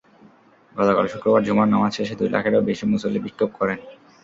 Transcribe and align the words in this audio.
গতকাল 0.75 1.05
শুক্রবার 1.07 1.41
জুমার 1.43 1.67
নামাজ 1.67 1.91
শেষে 1.97 2.15
দুই 2.19 2.29
লাখেরও 2.35 2.67
বেশি 2.69 2.85
মুসল্লি 2.91 3.19
বিক্ষোভ 3.25 3.49
করেন। 3.59 3.79